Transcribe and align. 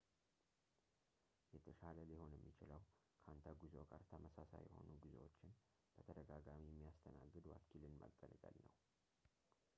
የተሻለ 1.55 1.97
ሊሆን 2.11 2.31
የሚችለው 2.35 2.79
ከአንተ 3.25 3.45
ጉዞ 3.61 3.75
ጋር 3.91 4.01
ተመሳሳይ 4.13 4.63
የሆኑ 4.69 4.89
ጉዞዎችን 5.05 5.53
በተደጋጋሚ 5.97 6.65
የሚያስተናግድ 6.73 7.47
ወኪልን 7.55 7.95
መገልገል 8.03 8.57
ነው 8.67 8.75